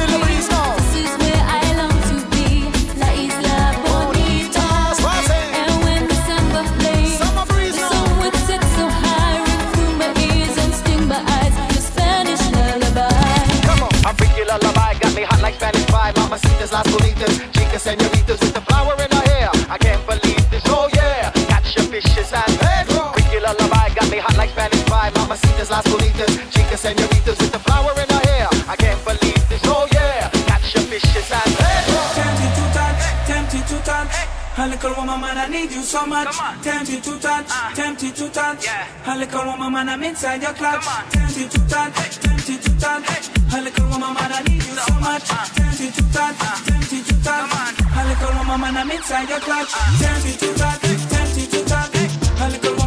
Mamacitas, 16.60 16.72
las 16.72 16.93
bonitas, 16.93 17.52
chicas, 17.52 17.82
senoritas 17.82 18.39
with 18.41 18.54
the 18.54 18.62
flower 18.62 18.93
in 19.02 19.10
her 19.15 19.30
hair. 19.32 19.50
I 19.69 19.78
can't 19.78 20.06
believe 20.06 20.50
this, 20.50 20.62
oh 20.65 20.89
yeah. 20.93 21.32
Catch 21.48 21.78
your 21.78 21.86
fishes 21.86 22.34
and 22.34 22.60
Pedro. 22.60 23.13
Freaky 23.13 23.39
lullaby, 23.39 23.89
got 23.95 24.12
me 24.12 24.17
hot 24.17 24.36
like 24.36 24.50
Spanish 24.50 24.84
fly. 24.84 25.10
Mamacitas, 25.15 25.69
las 25.69 25.86
bonitas, 25.86 26.28
chicas, 26.52 26.82
senoritas 26.82 27.49
A 34.60 34.67
little 34.67 34.93
woman, 34.93 35.22
man, 35.22 35.38
I 35.38 35.48
need 35.48 35.72
you 35.72 35.82
so 35.82 36.06
much. 36.06 36.36
Tempted 36.62 37.02
to 37.04 37.17
touch, 37.17 37.48
tempted 37.76 38.13
to 38.13 38.28
touch. 38.28 38.67
A 39.08 39.17
little 39.17 39.45
woman, 39.45 39.72
man, 39.72 39.88
I'm 39.88 40.04
inside 40.04 40.41
your 40.41 40.52
clutch. 40.52 40.84
Tempted 41.12 41.50
to 41.52 41.60
touch, 41.69 42.19
tempted 42.19 42.62
to 42.63 42.72
touch. 42.78 43.30
A 43.56 43.62
little 43.62 43.88
woman, 43.88 44.13
man, 44.15 44.32
I 44.34 44.41
need 44.43 44.62
you 44.62 44.76
so 44.76 44.93
much. 45.00 45.24
Tempted 45.56 45.93
to 45.95 46.04
touch, 46.12 46.38
tempted 46.67 47.06
to 47.08 47.24
touch. 47.24 47.52
A 47.95 48.02
little 48.04 48.36
woman, 48.36 48.60
man, 48.60 48.76
I'm 48.76 48.91
inside 48.91 49.30
your 49.30 49.39
clutch. 49.39 49.72
Tempted 49.72 50.39
to 50.39 50.54
touch, 50.60 50.82
tempted 51.08 51.52
to 51.52 51.63
touch. 51.63 51.95
A 52.43 52.50
little 52.52 52.79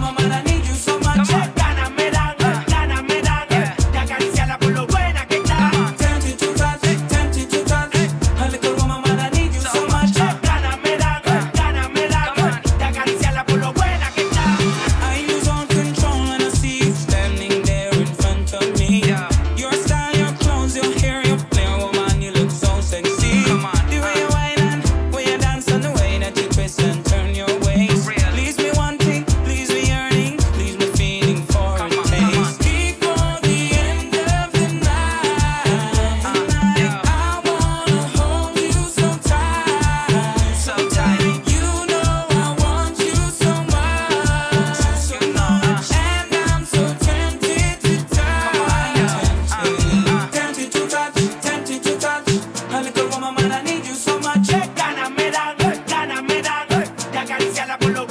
acariciala 57.22 57.78
por 57.78 57.90
los 57.90 58.06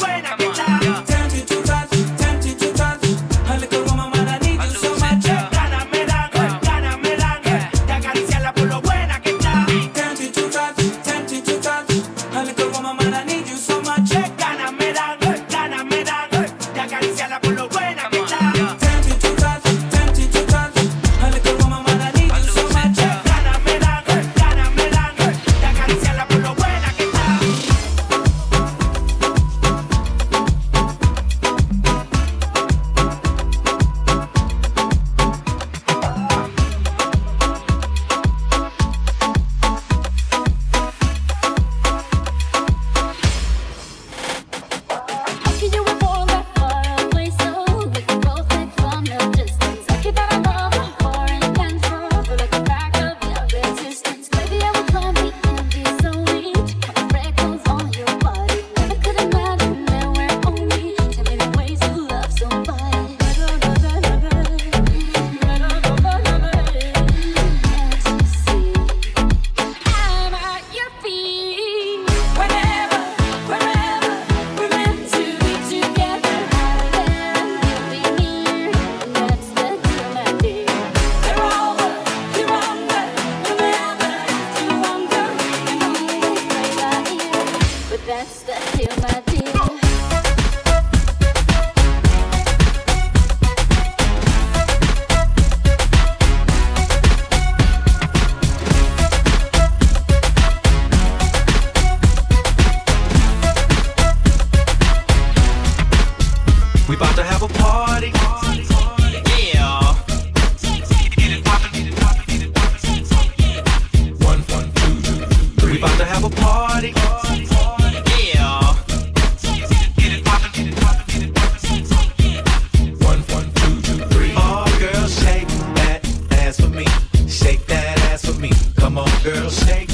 Girls, 129.23 129.59
take 129.67 129.90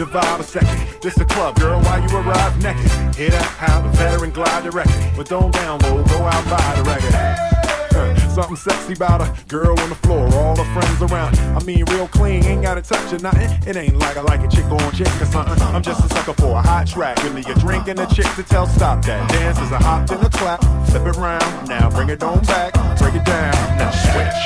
your 0.00 0.08
vibe 0.08 0.40
a 0.40 0.42
second. 0.42 1.02
This 1.02 1.18
a 1.18 1.26
club, 1.26 1.60
girl, 1.60 1.78
why 1.82 1.98
you 1.98 2.16
arrive 2.16 2.56
naked? 2.62 2.90
Hit 3.14 3.34
up 3.34 3.44
how 3.44 3.82
the 3.82 3.90
veteran 3.90 4.30
glide 4.30 4.64
direct. 4.64 4.90
But 5.14 5.28
don't 5.28 5.54
download, 5.54 6.08
go 6.08 6.16
out 6.24 6.44
buy 6.48 6.74
the 6.76 6.84
record. 6.84 7.12
Hey. 7.12 8.30
Something 8.30 8.56
sexy 8.56 8.94
about 8.94 9.20
a 9.20 9.28
girl 9.48 9.78
on 9.78 9.90
the 9.90 9.94
floor, 9.96 10.26
all 10.36 10.56
the 10.56 10.64
friends 10.72 11.02
around. 11.02 11.36
I 11.54 11.62
mean, 11.64 11.84
real 11.90 12.08
clean, 12.08 12.42
ain't 12.46 12.62
got 12.62 12.76
to 12.76 12.82
touch 12.82 13.12
or 13.12 13.18
nothing. 13.18 13.50
It 13.68 13.76
ain't 13.76 13.98
like 13.98 14.16
I 14.16 14.22
like 14.22 14.40
a 14.40 14.48
chick 14.48 14.64
on 14.64 14.90
chick 14.92 15.08
or 15.20 15.26
something. 15.26 15.60
Uh, 15.60 15.66
uh, 15.66 15.72
I'm 15.74 15.82
just 15.82 16.02
a 16.02 16.08
sucker 16.14 16.32
for 16.32 16.56
a 16.56 16.62
hot 16.62 16.86
track. 16.86 17.22
Really, 17.22 17.42
a 17.42 17.54
drink 17.56 17.88
and 17.88 18.00
a 18.00 18.06
chick 18.06 18.32
to 18.36 18.42
tell 18.42 18.66
stop 18.66 19.04
that. 19.04 19.28
Dance 19.28 19.60
is 19.60 19.70
a 19.70 19.78
hop 19.78 20.08
and 20.08 20.24
a 20.24 20.30
clap. 20.30 20.62
Flip 20.88 21.06
it 21.08 21.16
round, 21.16 21.68
now 21.68 21.90
bring 21.90 22.08
it 22.08 22.22
on 22.22 22.40
back. 22.44 22.72
Break 22.98 23.16
it 23.16 23.26
down, 23.26 23.52
now 23.76 23.90
switch. 23.90 24.40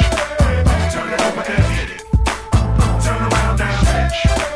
Turn 0.92 1.12
it 1.12 1.20
over 1.20 1.42
and 1.42 1.64
hit 1.78 1.90
it. 1.94 2.04
Turn 3.04 3.22
around 3.22 3.58
now, 3.58 4.10
Switch. 4.10 4.53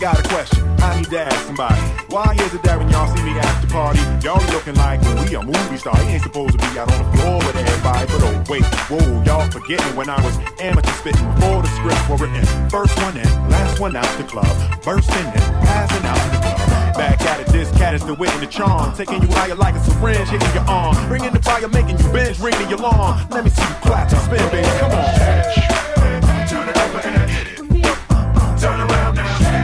got 0.00 0.18
a 0.18 0.22
question. 0.32 0.64
I 0.80 0.96
need 0.96 1.10
to 1.10 1.20
ask 1.20 1.46
somebody. 1.46 1.80
Why 2.08 2.32
is 2.32 2.54
it 2.54 2.62
that 2.62 2.78
when 2.78 2.88
y'all 2.88 3.06
see 3.14 3.22
me 3.22 3.36
after 3.36 3.68
party, 3.68 4.00
y'all 4.24 4.40
looking 4.50 4.74
like 4.76 4.98
we 5.20 5.36
a 5.36 5.42
movie 5.42 5.76
star? 5.76 5.94
He 6.08 6.16
ain't 6.16 6.22
supposed 6.22 6.56
to 6.56 6.58
be 6.58 6.78
out 6.80 6.90
on 6.90 7.04
the 7.04 7.18
floor 7.18 7.36
with 7.44 7.54
everybody. 7.54 8.06
But 8.08 8.20
oh 8.24 8.44
wait, 8.48 8.64
whoa, 8.88 9.22
y'all 9.28 9.44
forgetting 9.50 9.94
when 9.94 10.08
I 10.08 10.16
was 10.24 10.34
amateur 10.58 10.90
spitting 10.96 11.22
before 11.34 11.60
the 11.60 11.68
scripts 11.76 12.08
were 12.08 12.16
written. 12.16 12.40
First 12.70 12.96
one 13.04 13.16
in, 13.16 13.28
last 13.52 13.78
one 13.78 13.94
out 13.94 14.08
the 14.16 14.24
club, 14.24 14.48
bursting 14.82 15.28
in, 15.36 15.46
passing 15.68 16.04
out 16.08 16.16
the 16.32 16.40
club. 16.40 16.96
Back 16.96 17.20
at 17.28 17.40
it, 17.40 17.48
this 17.52 17.70
cat 17.76 17.94
is 17.94 18.04
the 18.04 18.14
wit 18.14 18.32
and 18.32 18.42
the 18.42 18.46
charm. 18.46 18.96
Taking 18.96 19.20
you 19.20 19.28
higher 19.28 19.54
like 19.54 19.74
a 19.74 19.80
syringe, 19.84 20.28
hitting 20.30 20.54
your 20.54 20.64
arm. 20.64 20.96
Bringing 21.08 21.32
the 21.32 21.42
fire, 21.42 21.68
making 21.68 21.98
you 21.98 22.08
binge, 22.10 22.40
ringing 22.40 22.68
your 22.70 22.78
alarm. 22.80 23.20
Let 23.30 23.44
me 23.44 23.50
see 23.50 23.62
you 23.62 23.76
clap 23.84 24.10
and 24.10 24.20
spin, 24.22 24.50
baby. 24.50 24.68
Come 24.80 24.92
on. 24.92 25.89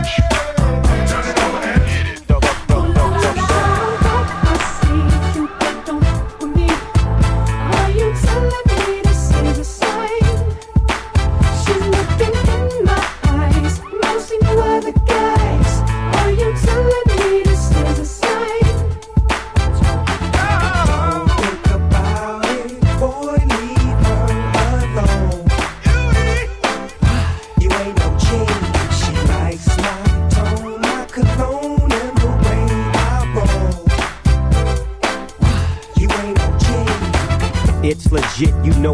French. 0.07 0.36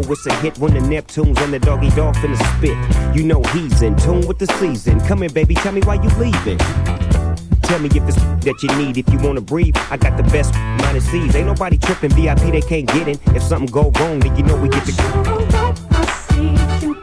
It's 0.09 0.25
a 0.25 0.33
hit 0.35 0.57
when 0.57 0.73
the 0.73 0.79
Neptunes 0.79 1.39
and 1.41 1.53
the 1.53 1.59
Doggy 1.59 1.89
Dogg 1.91 2.15
finna 2.15 2.37
spit. 2.57 3.15
You 3.15 3.23
know 3.23 3.41
he's 3.53 3.81
in 3.81 3.95
tune 3.95 4.27
with 4.27 4.37
the 4.37 4.47
season. 4.59 4.99
Come 5.01 5.21
here, 5.21 5.29
baby, 5.29 5.55
tell 5.55 5.71
me 5.71 5.81
why 5.81 5.95
you 5.95 6.09
leaving. 6.17 6.57
Tell 7.63 7.79
me 7.79 7.89
if 7.89 8.07
it's 8.07 8.17
that 8.45 8.61
you 8.61 8.69
need, 8.77 8.97
if 8.97 9.11
you 9.11 9.19
wanna 9.19 9.41
breathe. 9.41 9.75
I 9.89 9.97
got 9.97 10.17
the 10.17 10.23
best 10.23 10.53
minus 10.53 11.09
C's. 11.09 11.35
Ain't 11.35 11.47
nobody 11.47 11.77
tripping, 11.77 12.11
VIP 12.11 12.51
they 12.51 12.61
can't 12.61 12.87
get 12.87 13.07
in. 13.07 13.19
If 13.35 13.43
something 13.43 13.71
go 13.71 13.91
wrong, 13.99 14.19
then 14.19 14.35
you 14.35 14.43
know 14.43 14.55
we 14.57 14.69
get 14.69 14.85
the. 14.85 14.93
Are 15.97 17.02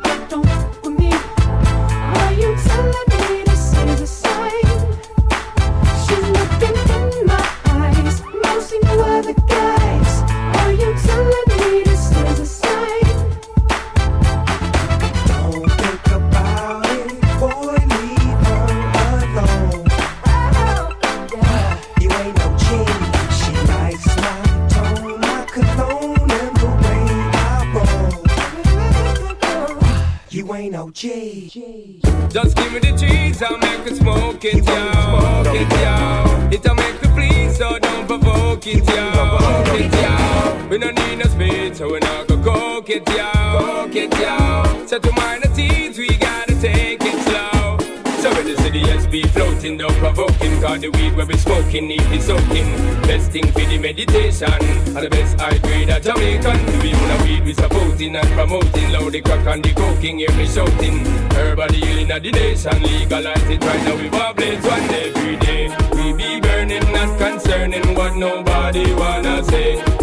We 40.71 40.79
don't 40.79 40.95
need 40.95 41.17
no 41.17 41.25
speed, 41.25 41.77
so 41.77 41.89
we're 41.89 41.99
not 41.99 42.29
gonna 42.29 42.45
coke 42.45 42.91
it, 42.91 43.03
yo. 43.09 43.27
Coke 43.59 43.97
it, 43.97 44.15
yo. 44.21 44.87
So 44.87 45.01
to 45.01 45.13
minor 45.15 45.53
teens, 45.53 45.99
we 45.99 46.17
gotta 46.17 46.55
take 46.61 47.03
it 47.03 47.19
slow. 47.27 47.77
So 48.23 48.31
when 48.31 48.47
the 48.47 48.57
city 48.63 48.83
SB 48.83 49.29
floating, 49.31 49.79
don't 49.79 49.93
provoking, 49.95 50.63
cause 50.63 50.81
the 50.81 50.91
weed 50.91 51.17
where 51.17 51.27
we 51.27 51.37
smoking 51.39 51.89
need 51.89 52.09
be 52.09 52.21
soaking. 52.21 52.71
Best 53.03 53.33
thing 53.33 53.51
for 53.51 53.67
the 53.67 53.79
meditation, 53.79 54.55
and 54.95 55.03
the 55.05 55.11
best 55.11 55.41
high 55.41 55.59
grade 55.59 55.91
of 55.91 56.05
Jamaican. 56.05 56.65
Do 56.65 56.79
we 56.79 56.95
own 56.95 57.11
a 57.11 57.25
weed 57.25 57.45
we 57.47 57.53
supporting 57.53 58.15
and 58.15 58.29
promoting, 58.29 58.93
loud 58.93 59.11
the 59.11 59.23
crack 59.23 59.45
and 59.49 59.65
the 59.65 59.75
coking, 59.75 60.19
hear 60.21 60.31
me 60.39 60.47
shouting. 60.47 61.05
Everybody 61.35 61.81
healing 61.81 62.13
of 62.13 62.23
the 62.23 62.31
nation, 62.31 62.81
legalize 62.81 63.51
it 63.51 63.65
right 63.65 63.83
now, 63.83 63.97
we 63.97 64.09
blades 64.09 64.65
one 64.65 64.89
every 65.03 65.37
day. 65.39 65.67
We 65.97 66.13
be 66.13 66.41
burning, 66.41 66.93
not 66.93 67.19
concerning 67.19 67.93
what 67.97 68.15
nobody 68.15 68.95
wanna 68.95 69.43
say. 69.43 70.00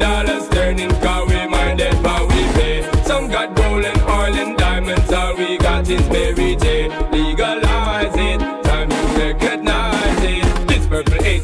Dollars, 0.00 0.48
turning, 0.48 0.88
cause 1.02 1.28
we 1.28 1.46
minded 1.46 1.92
how 2.06 2.26
we 2.26 2.42
pay. 2.56 2.90
Some 3.04 3.28
got 3.28 3.54
gold 3.54 3.84
and 3.84 4.00
oil 4.02 4.34
and 4.34 4.56
diamonds, 4.56 5.12
all 5.12 5.36
we 5.36 5.58
got 5.58 5.88
is 5.88 6.08
Mary 6.08 6.56
J. 6.56 6.88
Eh? 6.88 7.19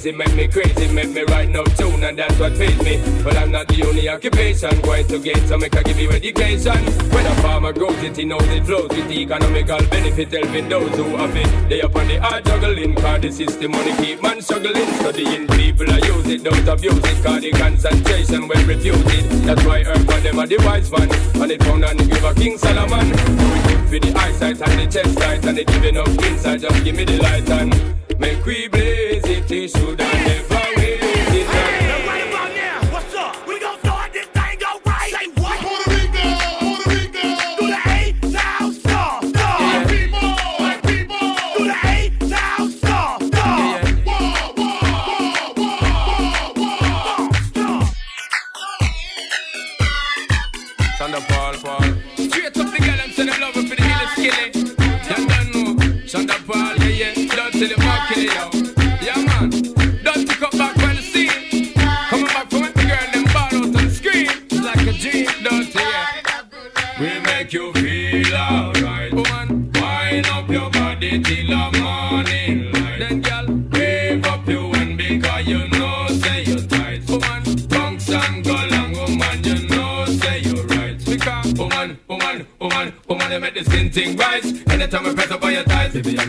It 0.06 0.16
make 0.16 0.34
me 0.34 0.46
crazy, 0.46 0.86
make 0.92 1.10
me 1.10 1.22
write 1.22 1.48
no 1.50 1.64
tune, 1.64 2.04
and 2.04 2.18
that's 2.18 2.38
what 2.38 2.52
pays 2.56 2.78
me. 2.82 3.00
But 3.24 3.36
I'm 3.36 3.50
not 3.50 3.66
the 3.68 3.84
only 3.86 4.08
occupation, 4.08 4.80
going 4.82 5.06
to 5.08 5.18
get 5.18 5.48
so 5.48 5.58
make 5.58 5.76
I 5.76 5.82
give 5.82 5.98
you 5.98 6.10
education. 6.10 6.78
When 7.10 7.26
a 7.26 7.34
farmer 7.42 7.72
grows 7.72 8.00
it, 8.02 8.16
he 8.16 8.24
knows 8.24 8.46
it 8.48 8.64
flows 8.64 8.88
with 8.88 9.08
the 9.08 9.20
economical 9.22 9.78
benefit, 9.88 10.30
helping 10.30 10.68
those 10.68 10.94
who 10.94 11.04
have 11.16 11.36
it. 11.36 11.68
They 11.68 11.82
up 11.82 11.96
on 11.96 12.06
the 12.06 12.16
hard 12.18 12.44
juggling, 12.44 12.94
cause 12.94 13.20
the 13.20 13.32
system 13.32 13.72
money 13.72 13.96
keep 13.96 14.22
man 14.22 14.40
struggling. 14.40 14.86
Studying 15.00 15.48
people, 15.48 15.90
I 15.90 15.98
use 15.98 16.28
it, 16.28 16.44
don't 16.44 16.68
abuse 16.68 17.04
it, 17.04 17.24
cause 17.24 17.42
the 17.42 17.50
concentration 17.50 18.48
will 18.48 18.66
refuse 18.66 19.12
it. 19.14 19.24
That's 19.44 19.64
why 19.64 19.82
Earth 19.82 20.08
and 20.08 20.24
them 20.24 20.38
are 20.38 20.46
the 20.46 20.58
wise 20.58 20.90
one, 20.90 21.10
and 21.10 21.50
it 21.50 21.62
found 21.64 21.82
the 21.82 22.04
grave 22.08 22.24
of 22.24 22.36
King 22.36 22.58
Solomon. 22.58 23.10
It 23.10 23.66
good 23.66 23.88
for 23.90 23.98
the 24.06 24.18
eyesight 24.18 24.60
and 24.62 24.80
the 24.80 24.86
chest 24.86 25.18
sight, 25.18 25.44
and 25.44 25.58
it 25.58 25.66
giving 25.66 25.96
up 25.96 26.08
inside, 26.08 26.60
just 26.60 26.84
give 26.84 26.94
me 26.94 27.04
the 27.04 27.18
light 27.18 27.48
and 27.50 27.96
make 28.18 28.44
we 28.46 28.68
blaze 28.68 29.24
it, 29.24 29.50
it 29.50 29.70
should 29.70 29.95
have 29.98 30.26
never 30.26 30.54
waste 30.54 30.65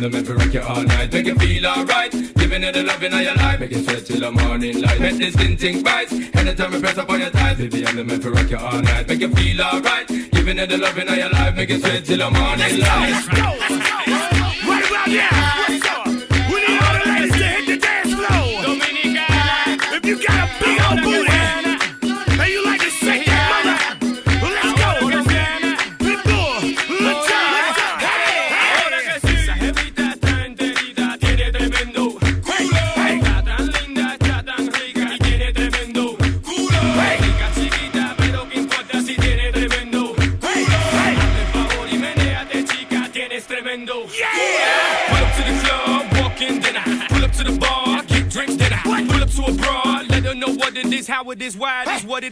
the 0.09 0.17
man 0.17 0.25
for 0.25 0.35
rock 0.35 0.53
you 0.53 0.61
all 0.61 0.83
night. 0.83 1.11
Make 1.11 1.25
you 1.25 1.35
feel 1.35 1.65
alright. 1.65 2.11
Giving 2.11 2.63
you 2.63 2.71
the 2.71 2.83
loving 2.83 3.13
of 3.13 3.21
your 3.21 3.35
life, 3.35 3.59
make 3.59 3.71
you 3.71 3.83
sweat 3.83 4.05
till 4.05 4.19
the 4.19 4.31
morning 4.31 4.81
light. 4.81 4.99
Make 4.99 5.17
the 5.17 5.31
skin 5.31 5.57
thing 5.57 5.83
rise. 5.83 6.11
Anytime 6.11 6.75
I 6.75 6.79
press 6.79 6.97
up 6.97 7.09
on 7.09 7.19
your 7.19 7.29
thighs, 7.29 7.59
I'm 7.59 7.95
the 7.95 8.03
man 8.03 8.21
for 8.21 8.31
rock 8.31 8.49
you 8.49 8.57
all 8.57 8.81
night. 8.81 9.07
Make 9.07 9.19
you 9.19 9.29
feel 9.33 9.61
alright. 9.61 10.07
Giving 10.07 10.57
you 10.57 10.65
the 10.65 10.77
loving 10.77 11.07
of 11.07 11.17
your 11.17 11.29
life, 11.29 11.55
make 11.55 11.69
you 11.69 11.79
sweat 11.79 12.05
till 12.05 12.17
the 12.17 12.31
morning 12.31 12.79
light. 12.79 13.27
Right 13.33 14.36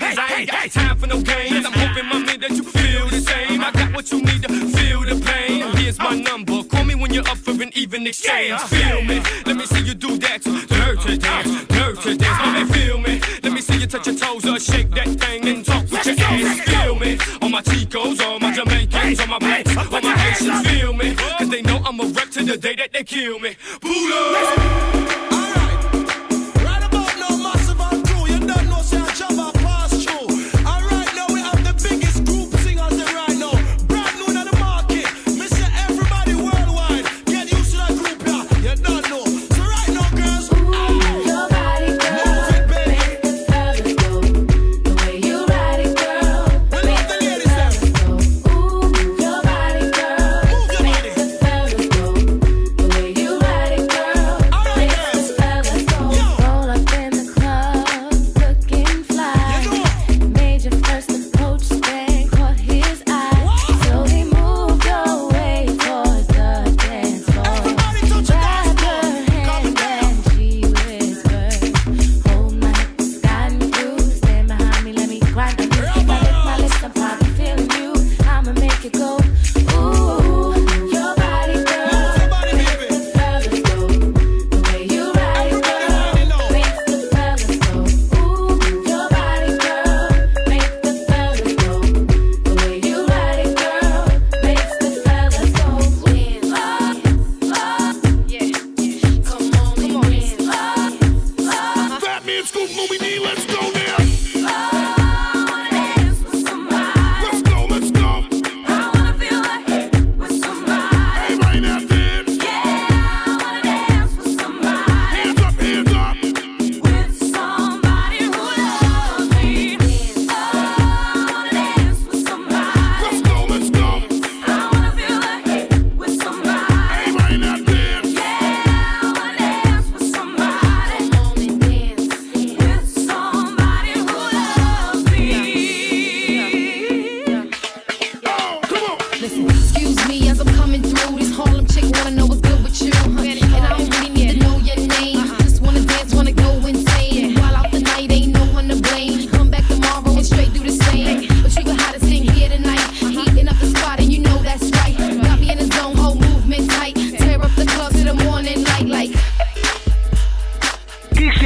it 0.06 0.12
is, 0.12 0.18
what 0.18 0.32
it 0.32 0.34
is. 0.34 0.36
I 0.36 0.40
ain't 0.40 0.52
got 0.52 0.72
time 0.72 0.98
for 0.98 1.08
no 1.08 1.22
games. 1.22 1.66
I'm 1.66 1.74
hoping, 1.74 2.06
my 2.06 2.20
man, 2.20 2.40
that 2.40 2.52
you 2.52 2.64
feel 2.64 3.08
the 3.08 3.20
same. 3.20 3.62
I 3.62 3.72
got 3.72 3.94
what 3.94 4.12
you 4.12 4.22
need 4.22 4.42
to 4.44 4.50
feel 4.50 5.02
the 5.02 5.16
pain. 5.24 5.76
Here's 5.78 6.00
my 6.00 6.16
number. 6.16 6.64
Call 6.64 6.84
me 6.84 6.96
when 6.96 7.14
you're 7.14 7.28
up 7.28 7.38
for 7.38 7.52
an 7.52 7.72
even 7.74 8.06
exchange. 8.08 8.60
Feel 8.62 9.02
me. 9.04 9.22
Let 9.46 9.56
me 9.56 9.66
see 9.66 9.84
you 9.84 9.94
do 9.94 10.18
that. 10.18 10.46
Nurture 10.46 11.18
dance, 11.18 11.70
nurture 11.70 12.16
dance. 12.16 12.70
Me 12.70 12.74
feel 12.74 12.98
me. 13.00 13.22
Let 13.44 13.54
me 13.54 13.62
see 13.62 13.80
you 13.80 13.88
touch 13.88 14.08
your 14.08 14.16
toes 14.16 14.46
or 14.46 14.60
shake 14.60 14.92
that 14.92 15.08
thing 15.08 15.48
and 15.48 15.66
talk 15.66 15.84
with 15.90 16.06
your 16.06 16.16
ass. 16.20 16.60
Feel 16.62 16.96
me. 16.96 17.18
All 17.42 17.50
my 17.50 17.62
Chicos, 17.62 18.22
all 18.22 18.40
my 18.40 18.52
Jamaicans, 18.54 19.20
all 19.20 19.28
my 19.28 19.40
blacks, 19.40 19.76
all 19.78 20.02
my 20.02 20.18
Haitians. 20.18 20.68
Feel 20.68 20.94
me. 20.94 21.16
Cause 21.16 21.50
they 21.50 21.62
know 21.62 21.82
I'm 21.86 22.00
a 22.00 22.06
rep 22.06 22.30
to 22.32 22.44
the 22.44 22.58
day 22.58 22.76
that 22.76 22.92
they 22.94 23.04
kill 23.04 23.40
me. 23.40 23.55